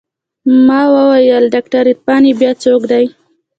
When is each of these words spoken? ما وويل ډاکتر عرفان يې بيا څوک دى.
ما 0.67 0.81
وويل 0.95 1.43
ډاکتر 1.53 1.83
عرفان 1.91 2.23
يې 2.29 2.33
بيا 2.39 2.51
څوک 2.63 2.81
دى. 2.91 3.05